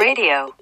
[0.00, 0.54] Radio.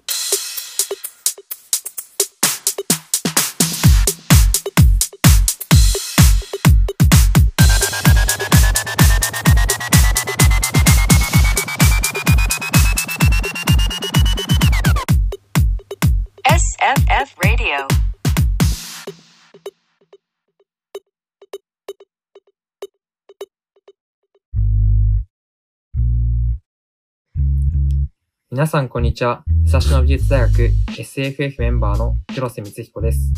[28.59, 29.45] 皆さん、こんにちは。
[29.67, 33.33] 武蔵野美術大学 SFF メンバーの広瀬光彦です。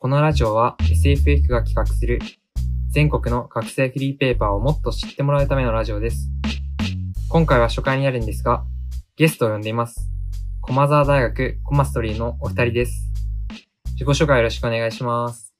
[0.00, 2.18] このラジオは SFF が企画する
[2.90, 6.28] 全国の学生フリーペーパーをもっと知ってもらうためのラジオです。
[7.28, 8.64] 今回は初回になるんですが、
[9.14, 10.10] ゲストを呼んでいます。
[10.62, 13.08] 駒沢大学コマストリーのお二人です。
[13.92, 15.54] 自己紹介よろしくお願いします。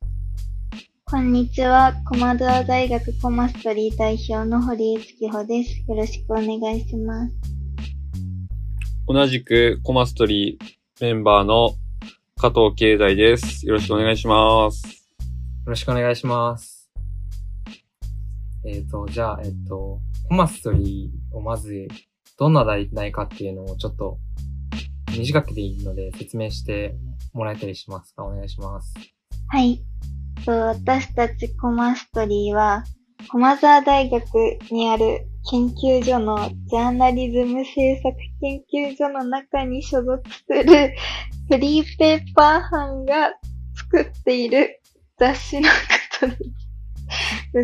[1.04, 1.94] こんにちは。
[2.04, 5.84] 駒沢大学コマストリー代表の堀江月穂です。
[5.86, 7.55] よろしくお願いします。
[9.08, 11.76] 同じくコマストリーメンバーの
[12.40, 13.64] 加藤慶大です。
[13.64, 14.84] よろしくお願いします。
[14.84, 14.92] よ
[15.66, 16.90] ろしくお願いします。
[18.64, 21.86] えっ、と、じゃあ、えっ、と、コマストリーをまず、
[22.36, 24.18] どんな題材かっていうのをちょっと、
[25.16, 26.96] 短くでいいので説明して
[27.32, 28.24] もらえたりしますか？
[28.24, 28.92] お願いします。
[29.46, 29.84] はい。
[30.44, 32.82] と私たちコマストリーは、
[33.30, 34.24] 駒沢大学
[34.72, 40.94] にある研究所のジャーナリズム制作研究所の中に所属する
[41.48, 43.32] フリーペーパー班が
[43.76, 44.80] 作っている
[45.18, 45.74] 雑誌のこ
[46.20, 46.36] とで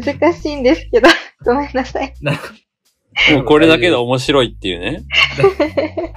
[0.01, 0.13] す。
[0.15, 1.09] 難しいんですけど、
[1.45, 2.15] ごめんなさい。
[2.23, 2.53] なんか、
[3.33, 5.03] もうこれだけで面白いっていうね。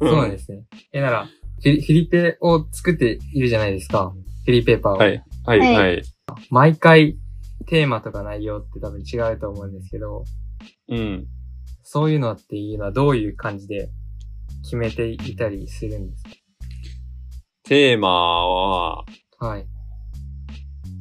[0.00, 0.62] そうなんですね。
[0.92, 1.28] え、なら、
[1.62, 4.14] フリフリペを作っているじゃないですか。
[4.46, 4.96] フリーペーパーを。
[4.96, 5.22] はい。
[5.44, 5.58] はい。
[5.58, 6.02] はいはい。
[6.48, 7.18] 毎回、
[7.66, 10.24] テーマとか内容って多分違うと思うんですけど、
[10.88, 11.26] うん。
[11.82, 13.90] そういうのっていうのはどういう感じで
[14.62, 16.24] 決めていたりするんです
[17.64, 19.04] テーマは、
[19.38, 19.66] かはい。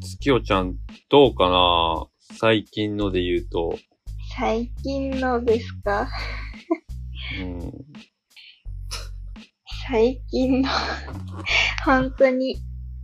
[0.01, 0.75] 月夜ちゃん
[1.09, 2.07] どうかな？
[2.39, 3.77] 最近ので言うと。
[4.37, 6.07] 最近のですか？
[7.41, 7.73] うん。
[9.87, 10.69] 最近の
[11.83, 12.57] 本当に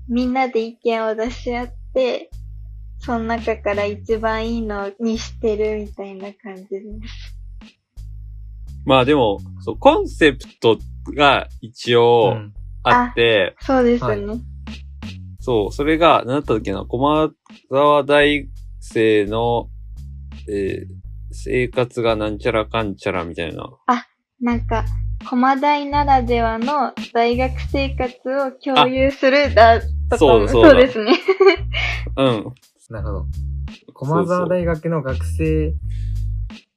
[0.07, 2.29] みんなで意見を出し合って、
[3.05, 7.35] その中から一番いいのにしてるみたいな感じです。
[8.85, 10.77] まあでも、そう、コンセプト
[11.15, 14.25] が一応うんあって、そうですね。
[14.25, 14.39] はい
[15.39, 17.29] そう、それが、なんだったっけな、駒
[17.69, 18.49] 沢大
[18.79, 19.69] 生の、
[20.49, 21.05] えー
[21.37, 23.69] 生活がなんちゃらかんちゃらみたいな。
[24.39, 24.85] なんか、
[25.29, 31.13] 駒大ならではの大学生活を共有するだとかも、そうそうですね。
[32.17, 32.53] うん。
[32.89, 33.25] なるほど。
[33.93, 35.73] 駒沢大学の学生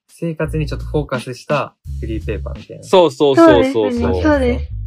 [0.09, 2.83] 生活にちょっとフォーカスしたフリーペーパーみたいな。
[2.83, 3.93] そうそうそうそう。
[3.93, 4.23] そう。
[4.23, 4.79] そうです。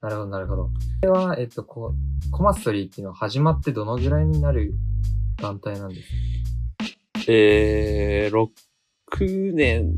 [0.00, 0.64] なるほど、なるほど。
[0.64, 0.70] こ
[1.02, 1.94] れは、えっと、こ
[2.28, 4.74] う、コマストリーっていうのは始まってどのぐらいになる
[5.40, 8.48] 団体なんですえー、
[9.16, 9.96] 6年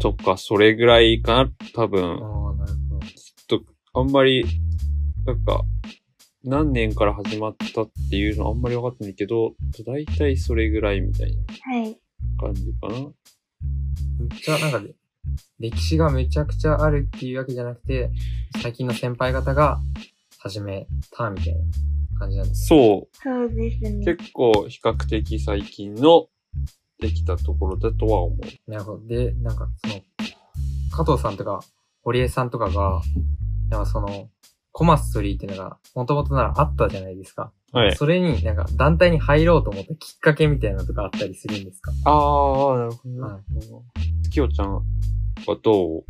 [0.00, 2.02] とかそれぐらいかな多か分。
[2.02, 3.06] ああ、なるほど。
[3.06, 3.60] ちょっ
[3.92, 4.44] と、あんまり、
[5.26, 5.62] なんか、
[6.44, 9.54] 何年から始まったっていうのあんまり分かってないけど、
[9.86, 11.98] だいたいそれぐらいみたいなはい。
[12.38, 12.94] 感じかな。
[12.98, 14.94] めっちゃ、なんかで、
[15.58, 18.10] 歴史がめちゃくちゃあるっていうわけじゃなくて、
[18.62, 19.80] 最近の先輩方が
[20.38, 21.60] 始めたみたいな
[22.18, 22.66] 感じなんです。
[22.66, 23.90] そそうですう。
[23.90, 24.14] ね。
[24.16, 26.28] 結構比較的最近の
[27.00, 28.70] できたところだとは思う。
[28.70, 29.06] なるほど。
[29.06, 30.00] で、なんか、その、
[30.90, 31.60] 加藤さんとか、
[32.02, 33.02] 堀江さんとかが、
[33.68, 34.30] なんかその、
[34.72, 37.52] コマストリーっていうのが、もともとならあったじゃないですか。
[37.72, 37.96] はい。
[37.96, 41.92] それになんか団体に入ろうと思ったきっかけみたいなのとかあったりするんですか？
[42.04, 43.40] ああ、なるほどは
[44.22, 44.82] 月夜ちゃんは
[45.62, 46.04] どう？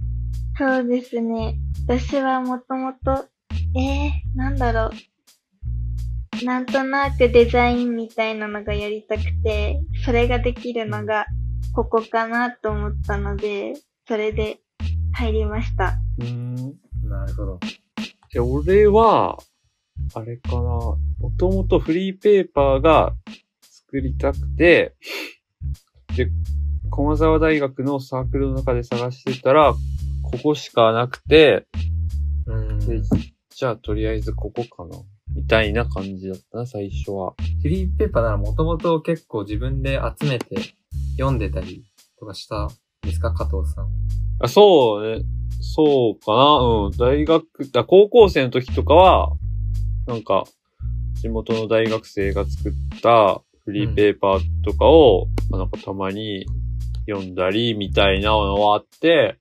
[0.59, 1.59] そうですね。
[1.87, 3.27] 私はもともと、
[3.79, 4.91] えー、なんだろ
[6.43, 6.45] う。
[6.45, 11.27] なんとなくデザインみたいなのがやりたくて、それができるのが
[11.75, 13.75] ここかなと思ったので、
[14.09, 14.61] それで
[15.13, 15.99] 入りました。
[16.19, 16.55] うーん。
[17.05, 17.61] なるほど。
[18.33, 19.39] で、俺は、
[20.15, 20.61] あれかな。
[20.61, 20.99] も
[21.39, 23.15] ともとフリーペーパーが
[23.63, 24.95] 作りたくて、
[26.17, 26.31] で、
[26.91, 29.75] 駒沢大学のサークルの中で探してたら、
[30.23, 31.67] ここしかなくて、
[32.47, 32.79] うーん。
[32.79, 33.01] で
[33.51, 34.97] じゃあとりあえずここかな。
[35.35, 37.35] みたいな感じだったな、最初は。
[37.63, 40.57] フリーペーパーならもともと結構自分で集めて
[41.19, 41.85] 読んでたり
[42.19, 42.69] とかしたん
[43.03, 43.89] ですか加藤さん。
[44.41, 45.25] あそうね。
[45.61, 46.43] そうかな。
[46.87, 46.91] うん。
[46.97, 47.47] 大学、
[47.77, 49.33] あ高校生の時とかは、
[50.07, 50.45] なんか、
[51.21, 56.47] 地元の大学生が作ったフリーペーパーとかを、まあなんかたまに
[57.09, 59.37] 読んだりみたいなのはあって、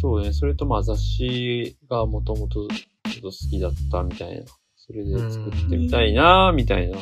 [0.00, 0.32] そうね。
[0.32, 4.46] それとまあ雑誌がもともとちょっと好きだったみたいな。
[4.76, 6.98] それで作ってみたいな、みたいな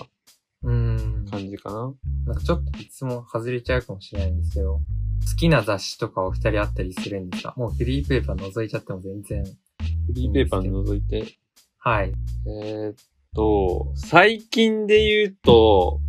[0.64, 1.17] うーん。
[1.28, 1.94] 感じかな。
[2.26, 4.82] なんかちょっといつも外れちゃうかもしれないんですけど、好
[5.38, 7.54] きな雑誌とかお二人あったりするんですか？
[7.56, 9.44] もうフリーペーパー覗いちゃっても全然。
[9.44, 11.38] フリーペーパー覗いて。
[11.78, 12.12] はい。
[12.46, 12.94] えーっ
[13.34, 16.00] と、最近で言うと、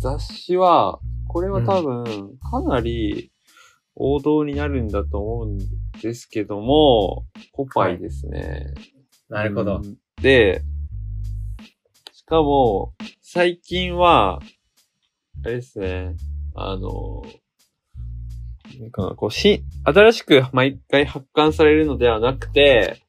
[0.00, 3.30] 雑誌は、これは多分、かなり
[3.94, 5.58] 王道になるんだと思うん
[6.00, 8.74] ですけども、ポパイですね。
[9.28, 9.76] なるほど。
[9.76, 10.62] うんで、
[12.12, 14.40] しかも、最近は、
[15.44, 16.14] あれですね、
[16.54, 17.22] あの、
[18.80, 23.02] なんかこうし、新しく毎回発刊されるのではなくて、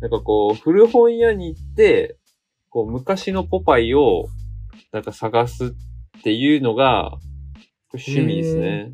[0.00, 2.16] なんかこう、古本屋に行って、
[2.68, 4.26] こう、昔のポパイを、
[4.90, 7.18] なんか探すっていうのが、
[7.94, 8.92] 趣味ですね。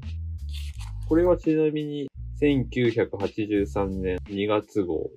[1.08, 2.08] これはちなみに、
[2.42, 5.10] 1983年2月号。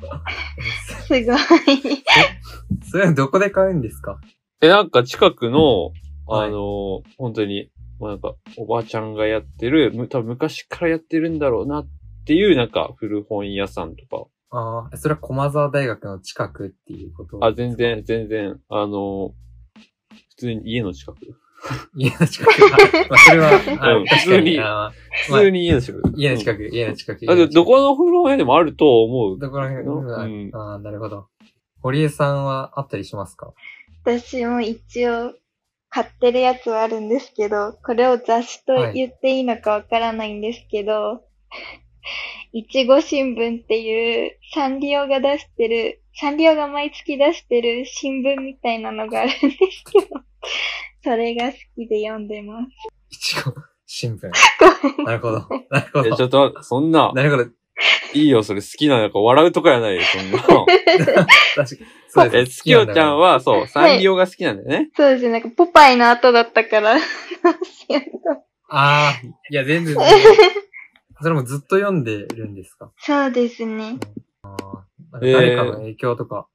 [1.06, 1.24] すごい。
[2.90, 4.20] それはどこで買うんですか？
[4.60, 5.92] え、なんか近くの、
[6.30, 11.88] はいあの、本当に、まあなんか、おばあちゃんがやってる、む多分昔からやってるんだろうなっ
[12.24, 14.26] ていう、なんか、古本屋さんとか。
[14.52, 17.44] ああ、それは駒沢大学の近くっていうこと？
[17.44, 17.76] あ、全。
[17.76, 19.32] 然、全然、あの、
[20.30, 21.18] 普通に家の近く。
[21.94, 22.50] 家の近く？
[22.50, 23.50] あまあ、それは、
[23.80, 24.92] あうん確か普通にあ
[25.26, 26.12] 普通に家の近く。
[26.16, 27.26] 家の近く、家の近く。
[27.30, 29.38] あ、でどこの古本屋でもあると思う。
[29.38, 31.26] どこら辺うんああ、なるほど。
[31.82, 33.52] 堀江さんはあったりしますか？
[34.04, 35.34] 私も一応
[35.90, 41.22] 買ってるやつはあるんですけど、これを雑誌と言っていいのかわからないんですけど、
[42.52, 50.20] いちご新聞っていうサンリオが出してる、サンリオが毎月出してる新聞みたいなのがあるんですけど、
[51.02, 52.68] それが好きで読んでます。
[53.10, 53.52] いちご
[53.86, 54.30] 新聞。
[55.04, 55.46] なるほど。
[55.70, 56.26] なるほえ、どちょ。
[56.26, 57.50] っと、そんな、なるほど。
[58.14, 60.38] いいよ、それ好きなのか笑うとかやないよ、そんな。
[60.38, 60.64] 確か
[61.62, 61.66] に。
[62.08, 62.58] そうえ、です。
[62.58, 64.90] つきよちゃんは、は、そう、サンリオが好きなんだよね。
[64.96, 66.98] そうですね、なんかポパイの後だったから、あ
[68.68, 69.12] あ、
[69.50, 69.96] いや、全然。
[71.22, 72.90] それもずっと読んでるんですか？
[72.98, 73.98] そうですね。
[74.42, 74.86] なんか
[75.20, 76.46] 誰かの影響とか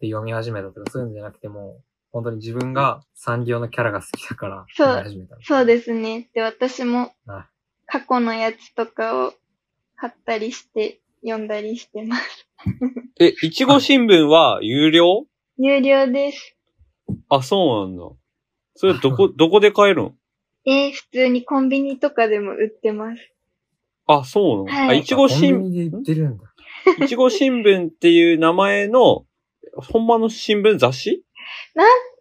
[0.00, 1.80] で読み始めたとか、そういうのじゃなくても、
[2.12, 5.36] 本当に自分がサンリオのキャラが好きだからそう読み始めた。
[5.42, 6.28] そうですね。
[6.34, 7.46] で、私もあ
[7.86, 9.34] 過去のやつとかを
[10.02, 12.48] 買ったりして読んだりしてます。
[13.20, 15.26] え、いちご新聞は有料？
[15.58, 16.56] 有料です。
[17.28, 18.02] あ、そうなんだ。
[18.74, 20.14] それどこ、 どこで買えるの？
[20.66, 23.32] えー普通にコンビニとかでも売ってます。
[24.08, 26.52] あ、そうなの、はいあ、いちごコン新、ビニで売ってるんだ。
[27.04, 29.24] いちご新聞っていう名前の、
[29.76, 31.22] ほんまの新聞雑誌？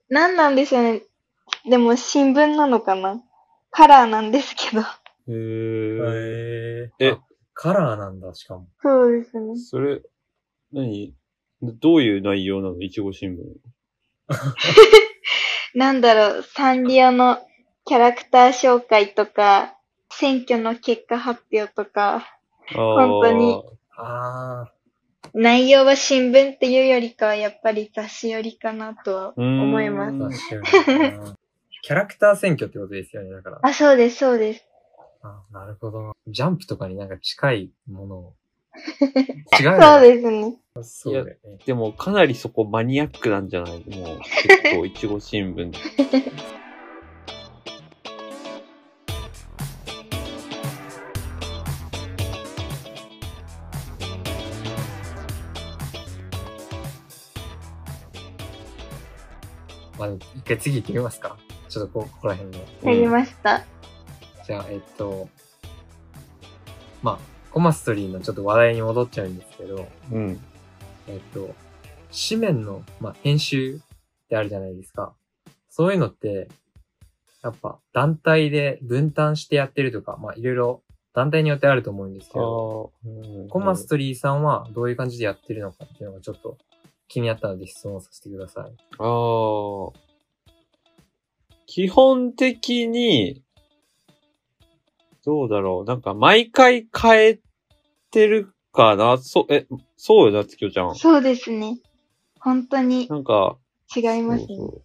[0.07, 1.01] なんなんでしょうね。
[1.67, 3.23] でも新聞なのかな？
[3.71, 4.83] カラーなんですけど。
[5.27, 7.30] へえあ
[7.61, 8.67] カラーなんだ、しかも。
[8.81, 9.55] そうですね。
[9.55, 10.01] それ、
[10.73, 11.13] 何？
[11.61, 12.81] どういう内容なの？
[12.81, 13.37] いちご新聞。
[15.77, 17.37] なんだろう、サンリオの
[17.85, 19.77] キャラクター紹介とか、
[20.09, 22.25] 選挙の結果発表とか、
[22.73, 23.61] 本当に
[23.95, 24.73] ああ、
[25.35, 30.49] 内容は新聞っていうよりかはやっぱり雑誌よりかなとは思います。
[31.83, 33.59] キャラクター選挙ってことですよね、だから。
[33.61, 34.65] あ、そうです、そうです。
[35.23, 36.15] あなるほど。
[36.27, 38.35] ジャンプとかになんか近いものを。
[39.59, 40.57] 違うよねそうですね。
[40.83, 41.35] そうだよね。
[41.65, 45.73] でも、かなりそこマニアックなんじゃないもう、結構、いちご新聞。
[59.99, 61.37] まあ、一回次行ってみますか。
[61.69, 62.65] ちょっとこここら辺で。
[62.83, 63.63] やりました。
[64.45, 65.29] じゃあ、えっと、
[67.01, 67.19] まあ、
[67.51, 70.39] コマストリーのちょっと話題に戻っちゃうんですけど、うん。
[71.07, 71.53] えっと、
[72.29, 75.13] 紙面の、まあ、編集ってあるじゃないですか。
[75.69, 76.49] そういうのって、
[77.43, 80.83] やっぱ団体で分担してやってるとか、まあ、いろいろ
[81.13, 82.91] 団体によってあると思うんですけど、
[83.49, 86.57] コマストリーさんはどういう感じでやってるのかっていうのがちょっと
[87.07, 88.71] 気になったので質問させてください。
[88.99, 89.93] あー
[91.65, 93.43] 基本的に、
[95.25, 95.89] どうだろう。
[95.89, 97.39] なんか、毎回変え
[98.09, 99.17] てるかな？
[99.17, 100.95] そう、え、そうよな、つきおちゃん。
[100.95, 101.77] そうですね。
[102.39, 103.57] 本当になんか、
[103.95, 104.47] 違いますね。
[104.47, 104.81] そうそう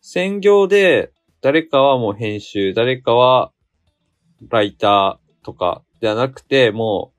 [0.00, 1.10] 専業で、
[1.40, 3.52] 誰かはもう編集、誰かは
[4.48, 7.12] ライターとかではなくて、も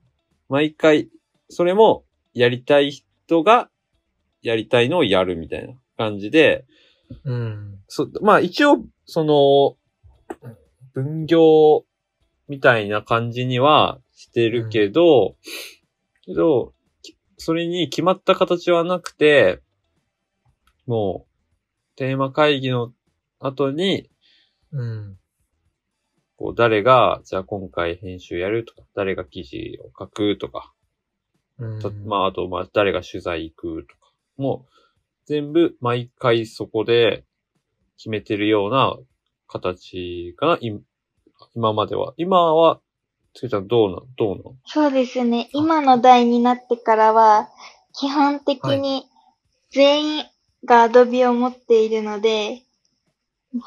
[0.48, 1.10] う、毎回、
[1.50, 3.68] それもやりたい人が
[4.40, 6.64] やりたいのをやるみたいな感じで、
[7.24, 7.78] うん。
[7.88, 9.76] そ、まあ一応、その、
[10.92, 11.84] 分業
[12.48, 15.36] みたいな感じにはしてるけど、
[16.22, 19.60] けど、きそれに決まった形はなくて、
[20.86, 22.92] もう、テーマ会議の
[23.38, 24.10] 後に、
[24.72, 25.18] うん。
[26.36, 30.72] こう、誰が、じゃあ今回編集やるとか、誰が記事を書くとか、
[31.58, 34.70] うんたまあ、あと、まあ、誰が取材行くとか、もう、
[35.26, 37.24] 全部、毎回そこで
[37.96, 38.96] 決めてるような
[39.48, 40.80] 形かな、今
[41.54, 42.14] 今までは。
[42.16, 42.80] 今は、
[43.34, 45.48] つけちゃんどうなん、どうなんそうですね。
[45.52, 47.48] 今の代になってからは、
[47.92, 49.04] 基本的に
[49.70, 50.24] 全員
[50.64, 52.62] がアドビを持っているので、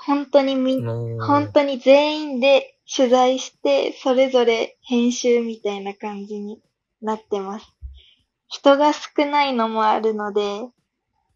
[0.06, 6.62] 本当にみ、の本当に全員で取材して、それぞれ編集みたいな感じに
[7.02, 7.66] なってます。
[8.48, 10.62] 人が少ないのもあるので、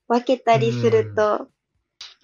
[0.07, 1.47] 分けたりすると、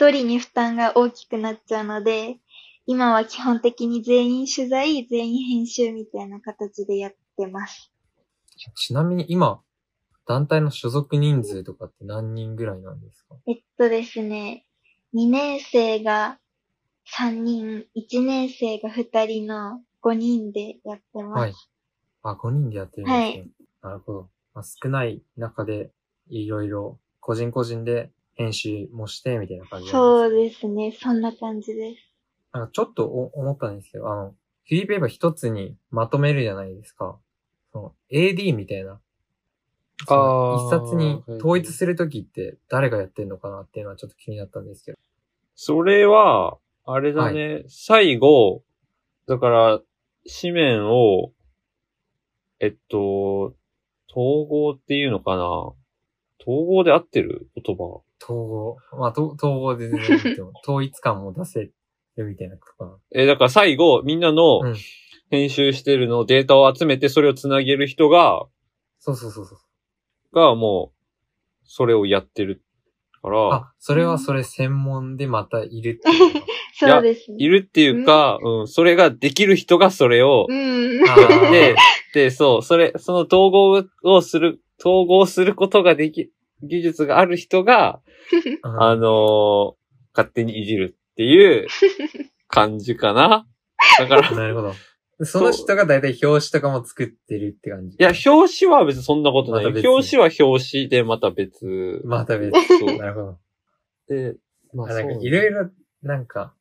[0.02, 2.40] 一人に負担が大きくなっちゃうので、
[2.88, 7.92] 今は基本的に全員取材、全員編集みたいな形でやってます。
[8.76, 9.62] ちなみに今、
[10.28, 13.36] 団体の所属人数とかって何人ぐらいなんですか？
[13.46, 14.66] えっとですね、
[15.14, 16.40] 2年生が
[17.16, 21.40] 3人、1年生が2人の5人でやってます。
[21.42, 21.54] はい。
[22.24, 23.48] あ、5人でやってるんですね。
[23.84, 24.30] なるほど。
[24.56, 25.92] まあ、少ない中で、
[26.28, 28.10] いろいろ、個人個人で
[28.42, 32.12] 編集もして、みたいな感じそうですね、そんな感じです。
[32.54, 34.36] なんかちょっとお思ったんですけど、あの、
[34.68, 37.18] フリーペーパー一つにまとめるじゃないですか。
[37.72, 39.00] その AD みたいな。
[40.08, 44.98] あー一冊に統一するときって誰がやってんのかなっていうのはちょっと気になったんですけど。
[45.56, 48.64] それは、あれだね、最後、
[49.28, 49.82] だから、
[50.42, 51.32] 紙面を、
[52.60, 53.56] えっと、
[54.10, 55.74] 統合っていうのかな
[56.42, 58.78] 統合で合ってる言葉統合。
[58.98, 61.74] まあ、と統合で全然いいと思う 統一感も出せる
[62.18, 62.98] みたいなことかな。
[63.12, 64.76] え、だから最後、みんなのうん
[65.32, 68.46] 編集してるの、データを集めてそれをつなげる人が、
[69.00, 70.36] そうそうそうそう。
[70.36, 70.98] がもう、
[71.64, 72.62] それをやってる
[73.22, 76.44] から、あ、それはそれ専門でまたいるっていう。
[76.78, 77.38] そうですね。
[77.40, 81.10] いるっていうか、うん、それができる人がそれを、うん。
[81.10, 81.76] あーで、
[82.14, 86.30] で、そう、それ、その統合をする、統合することができ、
[86.64, 88.02] 技術がある人が、
[88.64, 89.82] うんあのー
[90.14, 91.68] 勝手にいじるっていう
[92.48, 93.48] 感じかな。
[93.98, 94.74] だから、いなるほど。
[95.24, 97.96] その人がだいたい表紙とかも作ってるって感じ。
[98.00, 99.64] や、表紙は別にそんなことない。
[99.64, 99.82] ま表
[100.18, 102.02] 紙は表紙でまた別。
[102.04, 102.52] また別。
[102.80, 102.98] そう。
[102.98, 103.38] なるほど。
[104.08, 104.36] で、
[104.74, 105.70] まあなんかいろいろ、
[106.02, 106.54] なんか、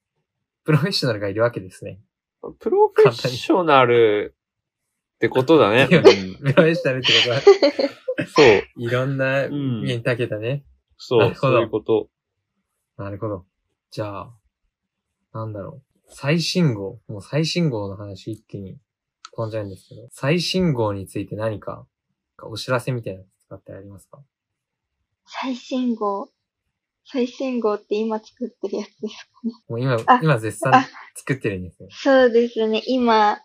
[0.64, 2.00] プロフェッショナルがいるわけですね。
[2.58, 4.34] プロフェッショナル
[5.14, 5.86] ってことだね。
[5.88, 7.40] プロフェッショナルってことは、
[8.26, 8.62] そう。
[8.76, 10.64] いろんなうん面にたけたね。
[10.96, 12.08] そう、なるほどそういうこと。
[12.96, 13.46] なるほど。
[13.90, 14.32] じゃあ、
[15.32, 16.08] なんだろう。
[16.08, 17.00] 最新号。
[17.08, 18.78] もう最新号の話一気に
[19.32, 21.86] 飛んじゃうんですけど、最新号について何か、
[22.42, 24.18] お知らせみたいなの使ってありますか？
[25.26, 26.30] 最新号。
[27.04, 29.52] 最新号って今作ってるやつですかね。
[29.68, 31.88] もう今あ、今絶賛あ作ってるんですね。
[31.90, 32.82] そうですね。
[32.86, 33.40] 今、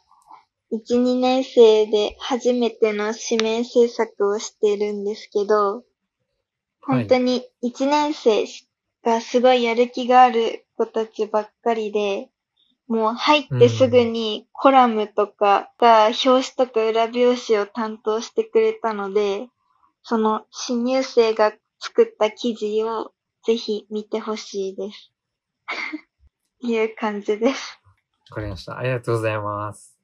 [0.72, 5.84] 1、2年生で初めての指名制作をしてるんですけど、
[6.82, 8.46] 本当に1年生
[9.04, 12.30] がすごいやる気がある子たちばっかりで、
[12.88, 19.48] もう入ってすぐにコラムとかが表紙とか裏表紙を担当してくれたので、
[20.04, 23.12] その新入生が作った記事を
[23.46, 25.12] ぜひ見てほしいです。
[26.62, 27.80] いう感じです。
[28.32, 28.78] わかりました。
[28.78, 29.95] ありがとうございます。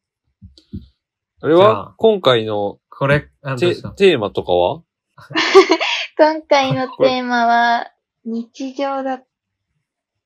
[1.42, 4.84] あれじゃあは今回のこれ、あ、どうテしたテーマとかは？
[6.18, 7.92] 今回のテーマは
[8.26, 9.24] 日常だ、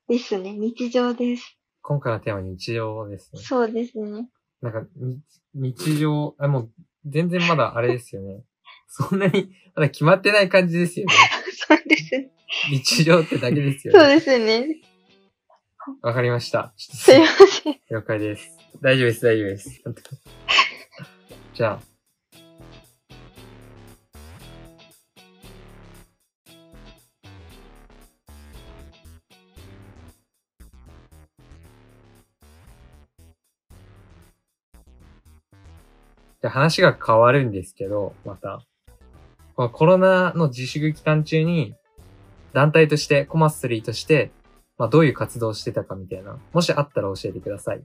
[0.09, 0.53] ですね。
[0.53, 1.57] 日常です。
[1.81, 3.41] 今回のテーマ日常ですね。
[3.41, 4.27] そうですね。
[4.61, 5.21] なんか、に
[5.53, 6.71] 日常、あ、もう、
[7.05, 8.43] 全然まだあれですよね。
[8.87, 11.13] そんなに、まだ決まってない感じですよね。
[11.67, 12.31] そうですね。
[12.71, 13.99] 日常ってだけですよね。
[13.99, 14.81] そうですね。
[16.01, 16.73] わかりました。
[16.77, 17.79] すいません。
[17.89, 18.57] 了解です。
[18.81, 19.83] 大丈夫です、大丈夫です。
[21.53, 21.95] じゃあ。
[36.49, 38.61] 話が変わるんですけど、また。
[39.55, 41.75] このコロナの自粛期間中に、
[42.53, 44.31] 団体として、コマスリーとして、
[44.77, 46.37] まあ、どういう活動をしてたかみたいな。
[46.53, 47.83] もしあったら教えてください。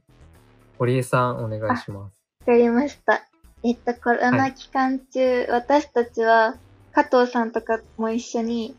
[0.78, 2.14] 堀江さん、お願いします。
[2.47, 3.26] わかりました。
[3.62, 6.56] えっと、コロナ期間中、私たちは、
[6.92, 8.75] 加藤さんとかも一緒に、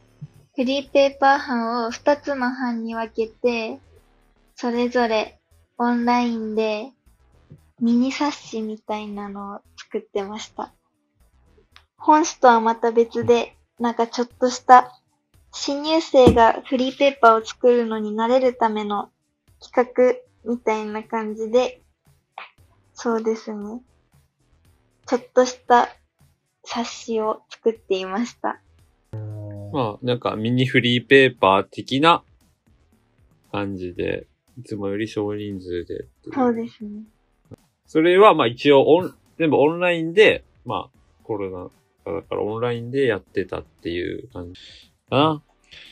[0.55, 3.79] フリーペーパー班を2つの班に分けて、
[4.55, 5.39] それぞれ
[5.77, 6.91] オンラインで
[7.79, 10.73] ミニ冊子みたいなのを作ってました。
[11.97, 15.00] 本誌とはまた別で、なんかちょっとした
[15.53, 19.09] 新入生がフリーペーパーを作るのに慣れるための
[19.59, 19.89] 企
[20.45, 21.81] 画みたいな感じで、
[22.93, 23.81] そうですね。
[25.07, 25.89] ちょっとした
[26.63, 28.61] 冊子を作っていました。
[29.73, 32.23] まあ、なんかミニフリーペーパー的な
[33.51, 34.27] 感じで、
[34.57, 37.03] いつもより少人数でそうですね。
[37.87, 41.69] それはまあ一応オン、全部オンラインで、まあコロナ
[42.05, 45.43] 禍だからオンラインでやってたっていう感じかな。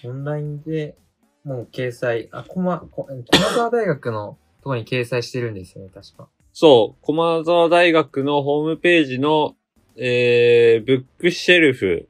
[0.06, 0.96] オンラインで、
[1.44, 6.30] もう掲載、あ、こま、こ駒沢大学のところに掲載してるんですよね、確か。
[6.54, 9.56] そう、駒沢大学のホームページの、
[9.98, 12.08] えー、ブックシェルフ、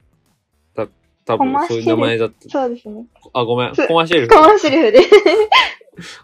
[0.74, 0.88] た、
[1.24, 2.48] 多分そういう名前だった。
[2.48, 3.04] そうですね。
[3.32, 4.34] あ、ごめん、コマシェルフ。
[4.34, 5.00] コマシェルフで。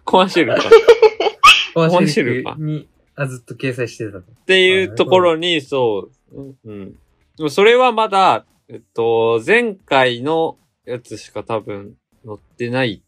[0.05, 0.71] コマシェルフか。
[1.75, 4.19] コマシェルシェルかフに、あ、ずっと掲載してたと。
[4.21, 6.93] っていうところに、そう、うん、うん。
[7.37, 13.03] でもそれはまだ、えっと、前回のやつしか多分載ってない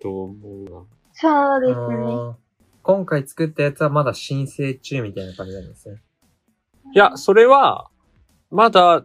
[0.00, 0.70] と思うな。
[1.12, 2.36] そうですね。
[2.82, 6.02] 今回作ったやつはまだ申請中みたいな感じなんですね。
[6.94, 7.90] いや、それは、
[8.50, 9.04] まだ、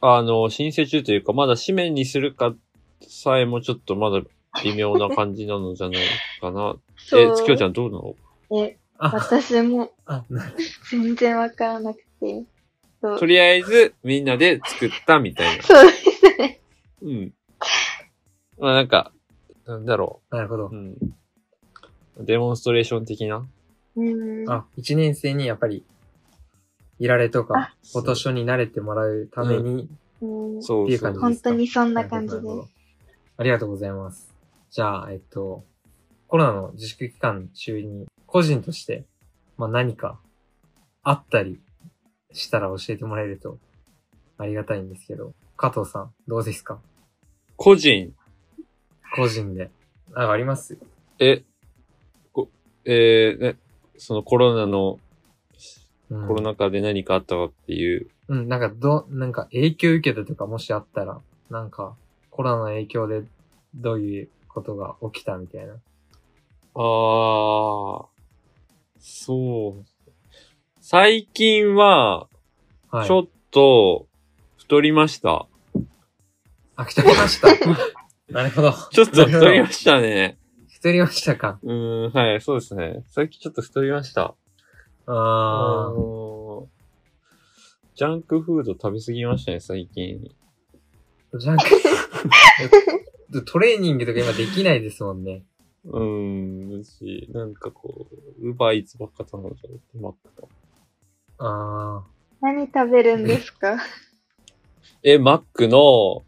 [0.00, 2.54] あの、申請中というか、まだ紙面にするか
[3.02, 4.22] さえもちょっとまだ
[4.62, 6.04] 微妙な感じなのじゃない
[6.40, 6.76] かな。
[7.18, 8.14] え、つきおちゃんどうなの？
[8.64, 9.90] え、あ、私も
[10.90, 12.44] 全然わからなくて。
[13.00, 15.62] とりあえず、みんなで作ったみたいな。
[15.62, 16.55] そうですね。
[17.06, 17.32] うん。
[18.58, 19.12] まあなんか、
[19.64, 20.70] なんだろなるほどう。
[20.72, 20.76] う。
[20.76, 20.96] ん。
[22.18, 23.46] デモンストレーション的な？
[23.96, 24.50] うん。
[24.50, 25.84] あ、一年生にやっぱり、
[26.98, 29.88] いられとかあ、フォトショーに慣れてもらうために、
[30.20, 31.30] うんそうっていう感じそう。
[31.30, 32.48] 本当にそんな感じでなる。
[32.48, 32.68] ほど
[33.36, 34.34] ありがとうございます。
[34.70, 35.64] じゃあ、えっと、
[36.26, 39.04] コロナの自粛期間中に、個人として、
[39.58, 40.18] まあ何か
[41.02, 41.60] あったり
[42.32, 43.58] したら教えてもらえると
[44.38, 46.80] ありがたいんですけど、加藤さん、どうですか？
[47.56, 48.14] 個人、
[49.14, 49.70] 個人で。
[50.14, 50.78] あ、あります
[51.18, 51.42] え、
[52.32, 52.48] こ
[52.84, 53.56] えーね、
[53.96, 54.98] そのコロナの、
[56.10, 58.08] うんコロナ禍で何かあったかっていう。
[58.28, 61.96] うん、なんかど、なんか影響受けたとかもしあったら、なんか
[62.30, 63.24] コロナの影響で
[63.74, 65.72] どういうことが起きたみたいな。
[66.74, 68.06] あー、
[69.00, 69.84] そう。
[70.80, 72.28] 最近は、
[72.90, 73.06] はい。
[73.08, 74.06] ちょっと、
[74.58, 75.46] 太りました。
[76.76, 77.48] あ、太りました。
[78.32, 78.72] なるほど。
[78.90, 80.38] ちょっと太りましたね。
[80.74, 81.58] 太りましたか。
[81.62, 83.04] うーん、はい、そうですね。
[83.08, 84.34] 最近ちょっと太りました。
[85.06, 85.94] ああー。
[85.94, 86.68] の
[87.94, 90.20] ジャンクフード食べ過ぎましたね、最近。
[91.38, 91.56] ジャン
[93.30, 93.44] ク？
[93.44, 95.44] トレーニングとか今できないですもんね。
[95.84, 97.54] うーん、し、なん。
[97.54, 98.06] かこ
[98.42, 99.54] う、ウーバーイーツばっか頼ん。
[99.54, 99.80] じゃう。
[99.98, 100.48] マックと
[101.38, 102.04] あ
[102.40, 103.24] 何食べるん。
[103.24, 103.78] ですか
[105.02, 106.24] え、マックの、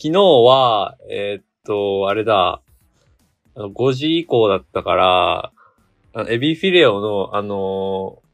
[0.00, 2.62] 昨日は、えーっと、あれだ、
[3.56, 5.52] あの、5時以降だったから、
[6.14, 8.28] あのエビフィレオの、あのー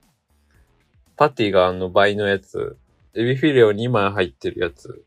[1.16, 2.76] パティがあの倍のやつ、
[3.14, 5.04] エビフィレオ2枚入ってるやつ。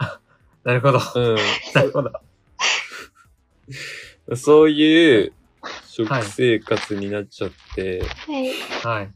[0.00, 0.18] ー。
[0.64, 0.98] なるほど。
[1.14, 1.36] うん。
[1.74, 2.10] なるほど。
[4.34, 5.32] そういう
[5.86, 8.52] 食生活になっちゃって、はい。
[8.82, 9.10] はい。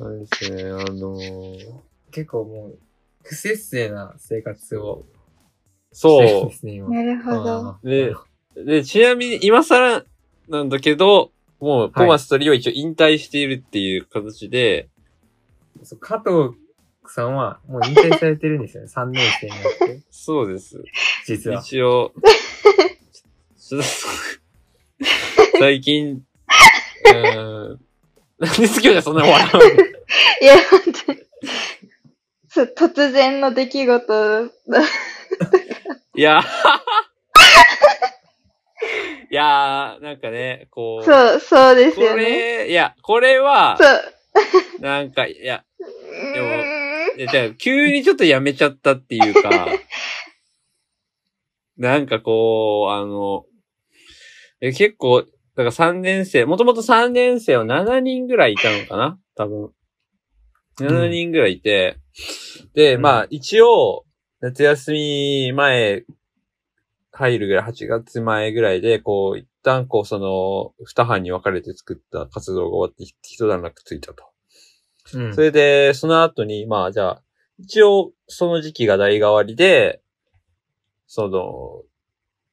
[0.00, 1.58] あれですね、あのー
[2.10, 2.78] 結構もう、
[3.22, 5.04] 不節制な生活を
[5.92, 6.54] してそうるんで。
[6.54, 6.88] すね、今。
[6.90, 7.78] なるほど。
[7.82, 8.14] で
[8.54, 10.04] で、ちなみに今更
[10.48, 14.88] なんだけど、もうコマストリは一応引退しているっていう形で、
[15.82, 16.56] そう加藤
[17.06, 18.90] さんはもう引退されてるんですよね。
[18.94, 20.00] 3年生になって。
[20.10, 20.82] そうです。
[21.26, 21.60] 実は。
[21.60, 22.12] 一応、
[23.56, 23.86] ちょっと、
[25.58, 26.22] 最近、
[27.06, 27.80] うーん、
[28.42, 29.62] なんで好きじゃそんな笑うの
[30.42, 31.18] いや、本当に。
[32.76, 34.50] 突然の出来事。
[36.16, 36.42] いや、
[39.30, 42.24] いやー、なんかね、こう、そう、そうですこよね。
[42.24, 43.84] れ、いや、これはそ、
[44.78, 44.82] う。
[44.82, 45.84] なんか、いや、う
[46.34, 49.68] でもーんいやじゃあ急にちょっとやめちゃったっていうか、
[51.78, 53.46] なんかこう、あの、
[54.60, 55.24] え結構、
[55.56, 59.18] だから3年生、もともと3年生は7人ぐらいいたのかな？
[59.34, 59.70] 多分。
[60.78, 61.98] 7人ぐらいいて、
[62.74, 64.04] で、うんまあ一応、
[64.40, 66.04] 夏休み前、
[67.12, 74.24] 入るぐらい、8月前ぐらいで、こう、一旦こう、その、二班に分かれて作った活動が終わって、一段落ついたと。
[75.14, 77.22] うんそれで、その後に、まあ、じゃあ、
[77.58, 80.00] 一応、その時期が代替わりで、
[81.06, 81.82] その、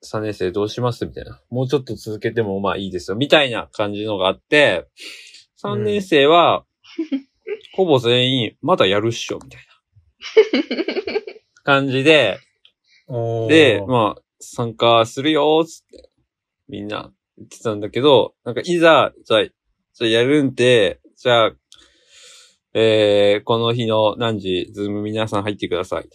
[0.03, 1.05] 3年生どうします？
[1.05, 1.41] みたいな。
[1.49, 3.17] もうちょっと続けてもまあいいですよ。
[3.17, 4.88] みたいな感じのがあって、
[5.63, 6.65] 3年生は、
[7.73, 9.67] ほぼ全員、まだやるっしょ、みたいな
[11.63, 12.38] 感じで、
[13.49, 16.09] で、まあ、参加するよ、つって、
[16.67, 21.51] みんな言ってたんだけど、なんかいざ、じゃあ、じゃあやるんで、じゃあ、
[22.73, 25.99] えー、この日の何時、ズーム皆さん入ってください。
[25.99, 26.05] は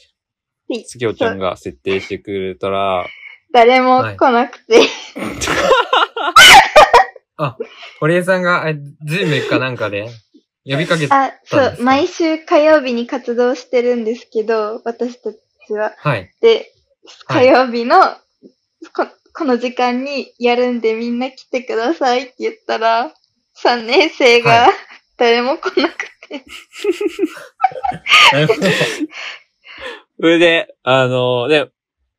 [0.68, 3.06] いつきおちゃんが設定してくれたら、
[3.54, 4.82] 誰も来なくて、
[8.00, 10.08] 堀江さんが、えズームかなんかで
[10.64, 15.38] 呼びかけて、あ、そう、毎週火曜日に活動してるんですけど、私たち
[15.72, 15.94] は。
[15.98, 16.34] はい。
[16.40, 16.72] で、
[17.26, 18.16] はい火曜日の、
[18.92, 23.14] ここの時間にやるんでみんな来てくださいって言ったら、
[23.62, 24.72] 3年生はが
[25.16, 26.42] 誰も来なくて。
[30.18, 31.70] それで、あの、で、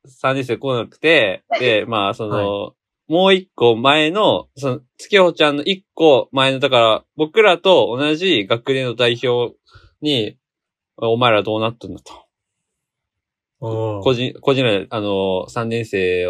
[0.06, 2.74] 3年生来なくて、で、まあ、その、
[3.08, 9.56] もう一個前の、その、月穂ちゃんの一個前の、だから、僕らと同じ学年の代表
[10.02, 10.38] に、
[10.98, 12.26] お前らどうなったんだと。
[13.60, 16.26] 個人、個人ら、あの、3年生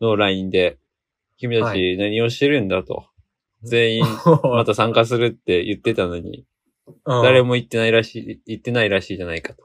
[0.00, 0.78] の LINE で、
[1.38, 3.06] 君たはち何をしてるんだと。
[3.62, 4.04] 全員、
[4.42, 6.46] また参加するって言ってたのに、うん
[7.04, 9.64] 誰も言ってないらしい、言ってないらしいじゃないかと。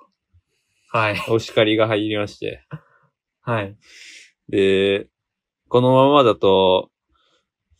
[0.90, 1.16] はい。
[1.30, 2.66] お叱りが入りまして。
[3.42, 3.76] はい。
[4.50, 5.08] で、
[5.70, 6.90] このままだと、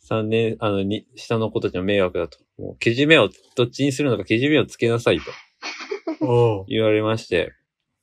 [0.08, 2.38] 3年、あの、に、下の子たちの迷惑だと。
[2.58, 7.52] もう、けじめを、どっちにするのかけじめをつけなさいと 言われまして、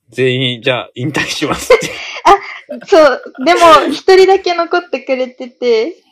[0.10, 1.90] 全員、じゃあ、引退しますって。
[2.88, 3.60] そう、でも
[3.92, 6.04] 一人だけ残ってくれてて、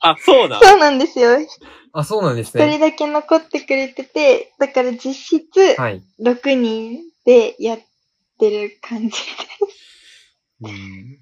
[0.00, 1.40] あ、そうなそうなんですよ。
[1.40, 1.48] 一
[1.92, 2.78] あ、そうなんです人ね。
[2.78, 6.02] だけ残ってくれてて、だから実質はい。
[6.20, 7.78] 6人でやっ
[8.38, 9.16] てる感じ。
[10.60, 11.18] うん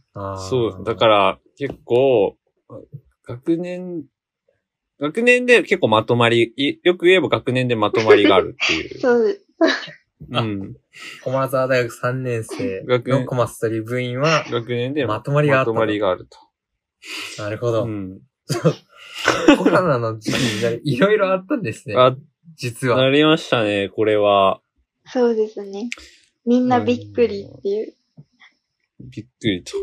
[0.49, 2.37] そう、だから、結構、
[3.25, 4.05] 学年、
[4.99, 8.99] 学年で結構まとまり、いよく言えば学年でまとまりがあるっていう。
[9.01, 9.41] そう、
[10.31, 10.77] うん。
[11.23, 16.39] 駒沢大学3年生学年のコマストリー部員は、学年でまとまりがあったとまとまりがあると。
[17.43, 17.85] なるほど。
[17.85, 18.21] うん。
[19.59, 21.97] コロナの時期になりいろいろあったんですね。
[21.97, 22.17] あ、
[22.55, 22.97] 実は。
[22.97, 24.61] なりましたね、これは。
[25.07, 25.91] そうですね。
[26.47, 27.96] みんなびっくりっていう。
[29.01, 29.77] びっくりと。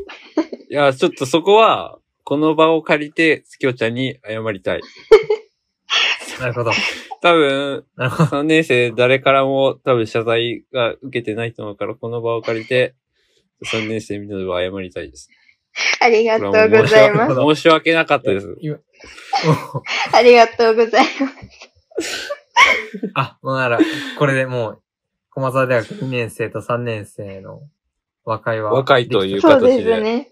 [0.70, 4.82] いや、ちょっとそこは、この場を借りて、月おちゃんに謝りたい。
[6.40, 6.72] なるほど。
[7.22, 8.30] 多分、なるほど。
[8.42, 12.96] 3年生誰からも多分謝罪が受けてないと思うから、この場を借りて、
[13.64, 15.30] 3年生みんなでは謝りたいです。
[16.00, 17.36] ありがとうございます。
[17.36, 18.58] 申し訳なかったです。
[18.62, 18.78] 今
[20.14, 21.10] ありがとうございま
[22.02, 22.32] す。
[23.16, 23.80] あ、もうなら、
[24.18, 24.82] これでもう、
[25.32, 27.62] 駒沢大学2年生と3年生の
[28.26, 28.74] 和解は。
[28.74, 30.30] 和解というそう形でですね。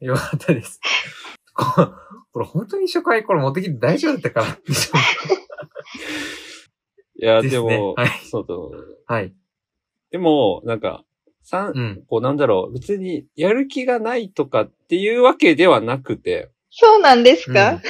[0.00, 0.80] よかったです。
[1.54, 1.64] こ
[2.32, 4.58] これ本当に初回これ持ってきて大丈夫だったかな？
[7.16, 9.32] いや、でも、はいそうだと思うはい。
[10.10, 11.04] でも、なんか、
[11.42, 12.02] 三うん。
[12.08, 17.80] こうなんだろう、別にやる気がないとかっていうわけではなくて、そうなんですか、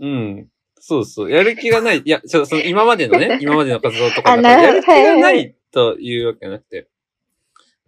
[0.00, 0.48] うん。
[0.80, 1.30] そうそう。
[1.30, 1.98] やる気がない。
[1.98, 6.88] いや、その今までのね、 今までの活動とかやる気がないというわけじゃなくて。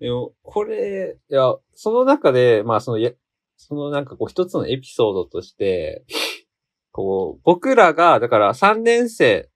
[0.00, 3.12] でも、これ、いや、その中で、まあその、や
[3.56, 6.04] そのなんかこう一つのエピソードとして、
[6.92, 9.50] こう、僕らが、だから3年生、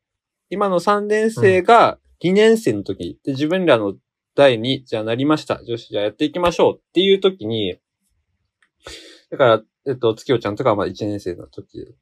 [0.50, 3.94] 今の3年生が2年生の時、で自分らの
[4.34, 5.64] 代に、じゃあなりました。
[5.64, 7.78] 女子じゃあやっていきましょうっていう時に、
[9.30, 11.94] だから、えっと、月夜ちゃんとかはまあ1年生の時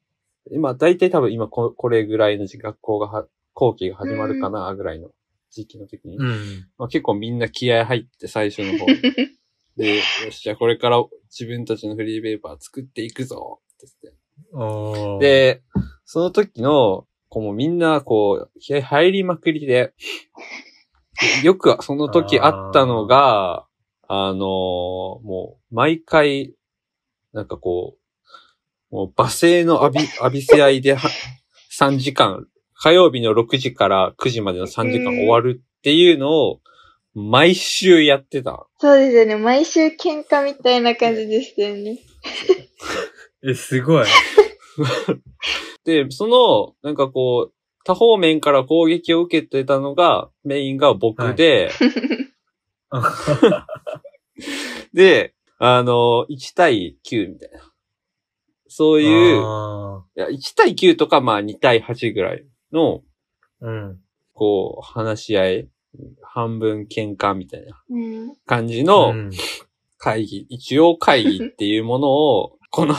[0.50, 5.10] 今、大体多分今こ、これぐらいの時学校がは、後期が始まるかな、ぐらいの
[5.52, 6.16] 時期の時に。
[6.16, 6.66] うん。
[6.78, 8.86] まあ、結構みんな気合入って最初の方。
[9.76, 15.24] で、よし、じゃあこれから自分たちのフリーペーパー作っていくぞって言って。
[15.26, 15.62] で、
[16.04, 19.94] その時の、こうもうみんなこう、気合入りまくりで、
[21.42, 23.66] よくその時あったのが、
[24.08, 26.54] あのーもう毎回、
[27.32, 27.96] なんかこ
[28.90, 31.08] う、もう罵声の浴び、浴びせ合いでは
[31.78, 32.46] 3時間、
[32.82, 36.60] 火曜日の6時から9時までの3時間終わるっていうのを、
[37.14, 38.66] 毎週やってた。
[38.78, 39.36] そうですよね。
[39.36, 42.00] 毎週喧嘩みたいな感じでしたよね。
[43.48, 44.06] え、すごい。
[45.84, 51.70] で、その、なんかこう、多方面から攻撃を受けてたのが、メインが僕で、
[54.92, 57.60] で、あの、1対9みたいな。
[58.66, 64.00] そういう、あいや、1対9とか、まあ2対8ぐらいの、ーうん。
[64.34, 65.68] こう、話し合い、
[66.22, 68.34] 半分喧嘩みたいなうん。
[68.46, 69.30] 感じのうん
[69.98, 72.94] 会議、一応会議っていうものを、 この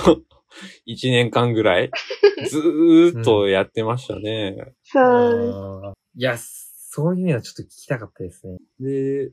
[0.88, 1.92] 1年間ぐらい、
[2.48, 4.74] ずーっとやってましたね。
[4.84, 8.58] そうあーいや、そういうのはちょっと聞きたかったですね。
[8.80, 9.32] で、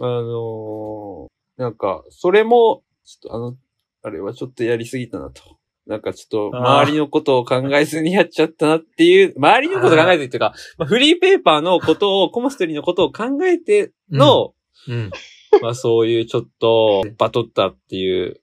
[0.00, 3.56] あのーなんか、それも、ちょっとあの、
[4.02, 5.59] あれはちょっとやりすぎたなと。
[5.86, 14.54] なんかちょっと、周りのことを考えずにやっちゃったなっていう、 周りのことを考えずにっていうか、まあ、フリーペーパーのことを、コマストリーのことを考えての、
[14.88, 15.10] うん。
[15.62, 18.40] まあそういうちょっと、バトったっていう、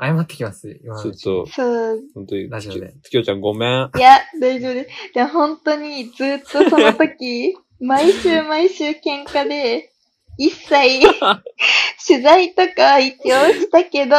[0.00, 2.00] 謝ってきます、今のうちちょっと、そう。
[2.14, 3.90] 本当に、ラジオでつきょうちゃんごめん。
[3.96, 5.14] いや、大丈夫です。
[5.14, 9.92] でも本当にずっとその時、 毎週毎週喧嘩で、
[10.38, 11.02] 一切、
[12.06, 14.16] 取材とか一応したけど、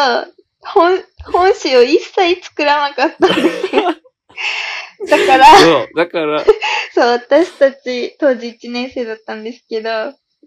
[0.66, 3.84] 本、本誌を一切作らなかったんですよ。
[5.10, 6.44] だから、そう、だから、
[6.94, 9.90] そう、私たち当時1年生だったんですけど、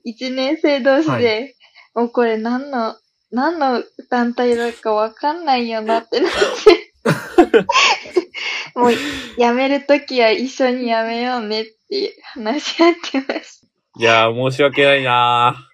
[0.06, 1.56] 1年生同士で、
[1.94, 2.96] もうこれ何の、
[3.30, 6.92] 何の団体だかわかんないよなってなって、
[8.74, 8.92] もう
[9.36, 13.66] やめるときは一緒にやめようねって話し合ってました。
[13.98, 15.70] いやー、申し訳ないな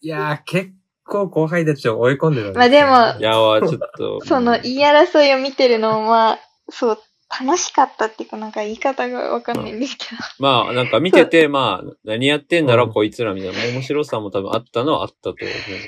[0.00, 0.70] いやー、結
[1.10, 4.20] 構後輩たちを追い込んでたんまあでもーいやー、ちょっと。
[4.24, 6.38] その言い争いを見てるのもまあ、
[6.70, 10.22] そう、楽しかったっていうかなんか言い方がわかんないんですけど。
[10.38, 15.36] まあ、なんか見てて、まあ、何やってんだろ、うんこいつらみたいな面白さも多分あったのはあったと思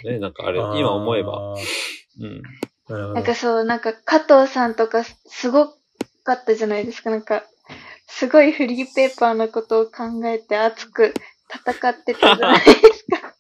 [0.05, 0.19] うね。
[0.19, 1.55] なんかあれ、今思えば。。
[2.21, 2.43] うん。
[3.15, 5.69] なんかそう、なんか加藤さんとかすご
[6.25, 7.11] かったじゃないですか。
[7.11, 7.45] なんか、
[8.07, 11.15] すごいフリーペーパーのことを考えて熱く
[11.49, 13.35] 戦ってたじゃないですか。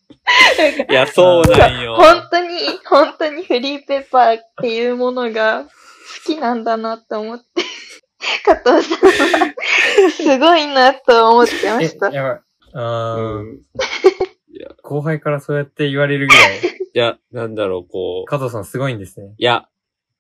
[0.88, 1.95] いや、そうなんよ。
[1.97, 5.68] 本当に、本当にフリーペーパーっていうものが好
[6.25, 7.45] きなんだなと思って、
[8.45, 9.55] 加藤さんは
[10.11, 12.11] すごいなと思ってまえした。
[12.11, 12.40] やばい。
[12.75, 13.61] あーうん。
[14.83, 16.59] 後輩からそうやって言われるぐらい、
[16.95, 18.25] いや、なんだろう、こう。
[18.27, 19.35] 加藤さんすごいんですね。
[19.38, 19.68] いや、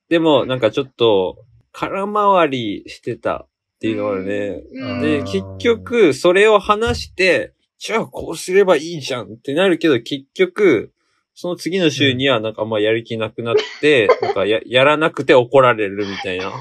[0.08, 1.38] でも、なんかちょっと、
[1.72, 3.48] 空回りしてたっ
[3.80, 4.62] ていうのがね。
[4.72, 10.92] うんで、うん結局、それを話して、じゃあこうすればいいじゃんってなるけど、結局、
[11.34, 16.52] その次の週にはなんかあんまやる気なくなって、なんかや、やらなくて怒られるみたいな。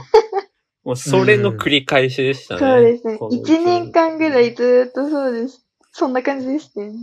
[0.83, 2.59] もうそれの繰り返しでしたね。
[2.59, 3.19] そうですね。
[3.33, 5.63] 一年間ぐらいずーっとそうです。
[5.91, 6.99] そんな感じでしたよね。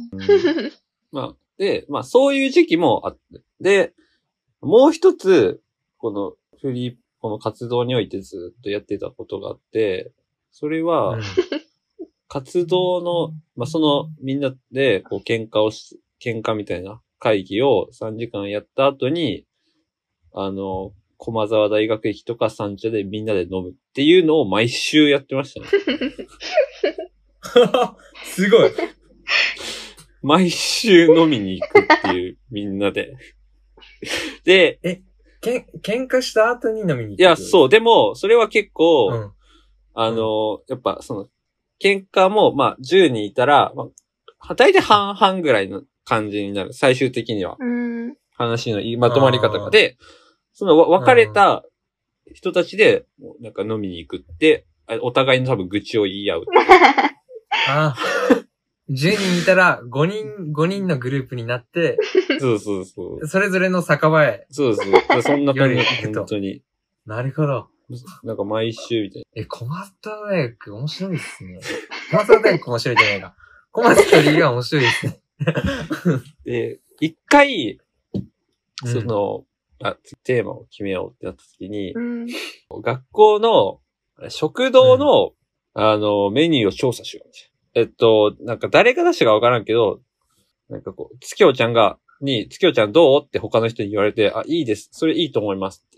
[1.13, 3.41] まあ、で、まあそういう時期もあって。
[3.61, 3.93] で、
[4.61, 5.63] もう一つ、
[5.97, 10.11] このフリー、この活動においてずっとやってたことがあって、
[10.51, 11.23] それは、うん
[12.29, 19.47] 活動の、まあ、その、みんなで、こう、喧嘩をし、喧嘩みたいな会議を3時間やった後に、
[20.35, 25.67] あの、駒沢大学駅とか三茶でみんなで飲むっていうのを毎週やってましたね。
[28.25, 28.71] すごい。
[30.23, 33.17] 毎週飲みに行くっていう、みんなで。
[34.45, 35.03] で、
[35.41, 37.21] けん、喧嘩した後に飲みに行く。
[37.21, 39.33] いや、そう、でも、それは結構、うん。
[39.95, 41.29] あの、やっぱ、その、
[41.83, 43.89] 喧嘩も、まあ、10人いたら、ま
[44.41, 46.73] あ、大体半々ぐらいの感じになる。
[46.73, 47.57] 最終的には。
[47.59, 48.15] うん。
[48.33, 49.71] 話のまとまり方が。
[49.71, 49.97] で、
[50.53, 51.65] そのわ別れた
[52.33, 56.45] 人たちで、もうなんか飲みに行くって、あお互いの多分愚痴を言い合う。
[57.69, 58.49] あー
[58.91, 61.99] 10人いたら5人、5人のグループになって、
[62.41, 63.27] そうそうそう。
[63.27, 64.47] それぞれの酒場へ。
[64.51, 65.23] そうそう。
[65.23, 66.63] そんな感じ本当に。
[67.05, 67.69] なるほど。
[68.23, 71.61] なんか毎週みたいえ、小松大学面白いですね。
[72.11, 73.35] 小松大学面白いじゃないか。
[73.73, 75.21] 小松とリーが面白いですね。
[75.39, 75.55] な。
[76.45, 79.45] で、一回、うんその、
[79.83, 82.27] あ、テーマを決めようってなった時に、うん。
[82.83, 83.81] 学校の
[84.29, 85.33] 食堂の、
[85.75, 87.49] あの、メニューを調査しようみたいな。
[87.75, 90.01] えっと、なんか誰が出したかわからんけど、
[90.69, 94.91] なんかこう、つきょうちゃんが、に、つきょうちゃんどうって他の人に言われて、あ、いいです。
[94.93, 95.98] それいいと思いますって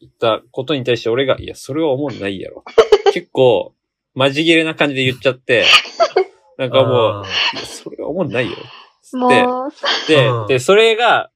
[0.00, 2.64] 言ったことに対して俺が、いや、それは思んないやろ。
[3.12, 3.74] 結構、
[4.14, 5.64] マジ切れな感じで言っちゃって、
[6.58, 8.56] なんかもう、あいやそれは思んないよ。
[9.02, 9.70] つって、もう、
[10.08, 11.30] でうん、で、それが、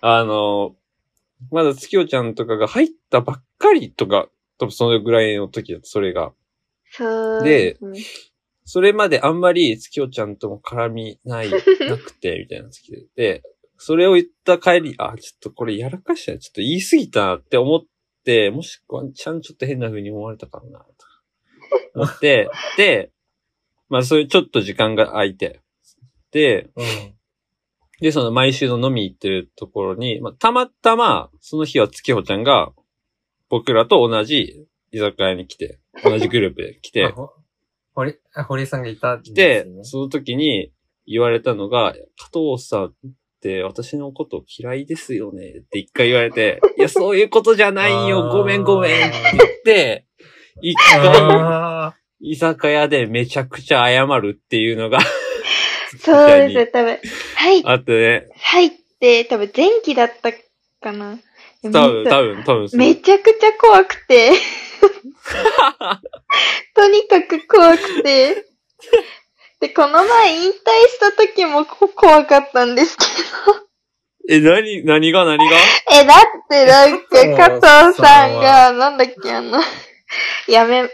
[0.00, 0.76] あの、
[1.50, 4.28] まだ月夜ちゃんとかが入ったばっかりとか、
[4.58, 6.32] 多分そのぐらいの時だった、それが。
[7.42, 8.00] でね
[8.64, 11.48] それまであんまり月夜ちゃんとも絡みない、
[11.88, 13.06] なくて、みたいな時で。
[13.16, 13.42] で、
[13.78, 17.80] それを言った帰り、あ、ちょっとこれやらかしたらちょっと言い過ぎたなって思っ
[18.24, 20.86] て、もしくはちゃんちょっと変な風に思われたかな、と
[21.94, 23.12] 思って、で、
[23.88, 25.62] まあそういうちょっと時間が空いて、
[26.32, 27.14] で、うん。
[28.00, 32.72] で、その毎週の飲み行ってるところに、まあ、たまたま、その日は月穂ちゃんが、
[33.48, 37.30] 僕らと同じ居酒屋に来て、同じグループで来あて、ほ
[37.94, 40.72] 堀、あ堀江さんがいたん来てですね、その時に
[41.06, 42.94] 言われたのが、加藤さん、
[43.38, 50.06] って私のこと嫌いですよねって一回言われて、いや、そういうことじゃないよ、ごめんごめんって言って、
[50.60, 54.98] 一回、あ居酒屋でめちゃくちゃ謝るっていうのが
[56.00, 56.98] そうです よ、多分。
[57.36, 60.38] はい、あってね、はいって、多分前期だったか
[60.92, 61.20] な。
[61.62, 64.32] 多分、め多分、多分めちゃくちゃ怖くて、
[66.74, 68.46] とにかく怖くて。
[69.60, 73.04] で、この前引退した時もこ怖かったんですけ
[74.30, 75.50] え、何、何が何が？
[75.50, 75.56] ど。
[75.96, 79.58] え、だってなんか加藤さんが、なんだっけ、あの、
[80.46, 80.88] やめ、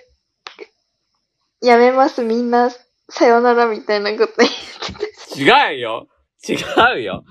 [1.61, 2.71] やめます、みんな、
[3.11, 6.09] さよならみたいなこと言って違うよ
[6.49, 6.55] 違
[6.99, 7.25] うよ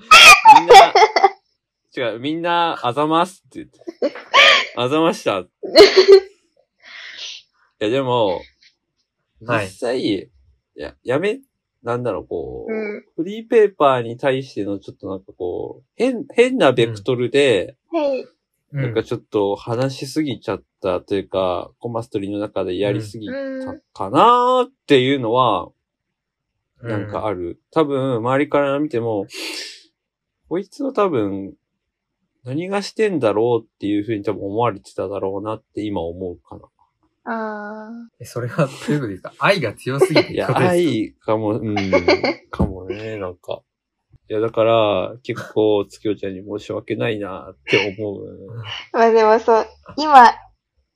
[0.60, 0.92] みんな、
[1.96, 3.80] 違う、みんな、あざますって言って。
[4.76, 5.38] あざました。
[5.40, 5.46] い
[7.78, 8.42] や、でも、
[9.46, 10.28] はい実際、い
[10.74, 11.40] や、やめ、
[11.82, 18.22] なんだろう、こう、うんフリーペーパーに対してのちょっとなんかこう、変、変なベクトルで、はい。
[18.22, 18.26] ー
[18.72, 23.82] なんかちょっと話しすぎちゃったというか、コマストリーの中でやりすぎたうん。
[23.92, 25.68] かなーっていうのは、
[26.80, 27.60] うなんかある。
[27.70, 29.26] 多分、周りから見ても、
[30.48, 31.54] こいつは多分、
[32.44, 36.62] 何がしてんだろうっていうふうに多分思われてただろうなって今思うかな。
[37.26, 37.88] あ
[38.20, 39.32] えそれはどういうことですか？
[39.40, 41.74] 愛が強すぎていや、愛かも、うん、
[42.50, 43.62] かもね、なんか。
[44.28, 48.24] いや、だから、結構、月夜ちゃんに申し訳ないなって思う。
[48.24, 48.62] ー。
[48.98, 49.66] まあでもそう、
[49.98, 50.32] 今、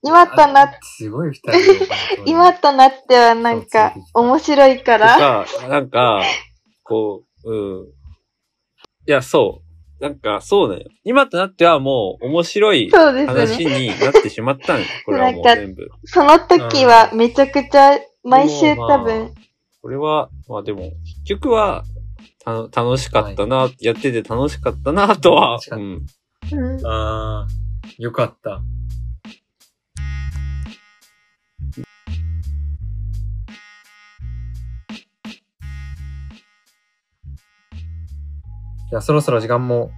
[0.02, 1.84] 今となっ、すごい二人
[2.24, 5.18] 今となってはなんか面白いかとら。
[5.18, 6.22] か、なんか、
[6.84, 7.86] こう、うん。
[7.86, 7.90] い
[9.06, 9.67] や、そう。
[10.00, 10.84] なんか、そうね。
[11.04, 13.92] 今となってはもう、面白いそうです話ね。
[13.92, 14.84] になってしまったんよ。
[15.04, 15.88] これはもう全部。
[16.04, 19.34] その時はめちゃくちゃ毎週多分、
[19.82, 21.84] これは、まあでも、結局は、
[22.44, 26.06] た楽しかったな、やってて楽しかったな、とは楽し、かったうん。
[26.52, 27.46] うんああ、
[27.98, 28.60] よかった。
[38.90, 39.90] じゃあそろそろ時間も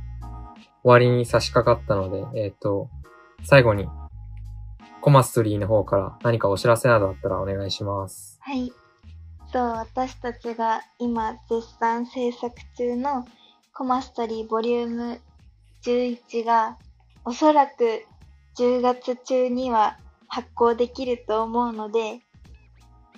[0.82, 2.88] 終わりに差し掛かったので、えっ、と、
[3.44, 3.86] 最後に、
[5.00, 8.38] コマストリーの方から何かお知らせなどあったらお願いします。
[8.40, 8.72] はい。
[9.52, 13.26] そう、私たちが今絶賛制作中の
[13.72, 15.20] コマストリーボリューム
[15.82, 16.76] 11が
[17.24, 18.04] おそらく
[18.58, 19.98] 10月中には
[20.28, 22.20] 発行できると思うので、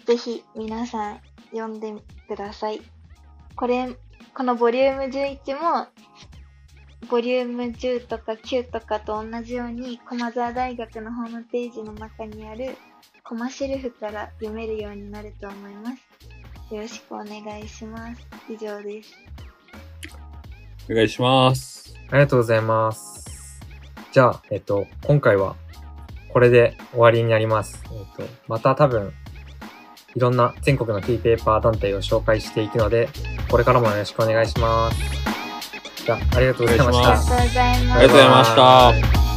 [0.07, 1.95] ぜひ皆さん読んで
[2.29, 2.81] ください。
[3.57, 3.97] これ、
[4.35, 5.87] このボリューム11も
[7.11, 12.77] ボリューム10とか9とかと同じように駒沢大学のホームページの中にある
[13.25, 16.75] コマシェルフから読めるようになると思います。
[16.75, 18.27] よろしくお願いします。
[18.49, 19.13] 以上です。
[20.91, 21.95] お願いします。
[22.09, 23.61] ありがとうございます。
[24.13, 25.57] じゃあ、えっと、今回は
[26.33, 27.85] これで終わりになります。
[27.93, 29.13] えっと、また多分、
[30.15, 33.09] いろんな全国のフリーペーパー団体を紹介していくので、
[33.51, 34.99] これからもよろしくお願いします。
[36.05, 37.11] じゃあ、ありがとうございました。
[37.11, 37.99] ありがとうございます。
[37.99, 39.32] ありがとうございました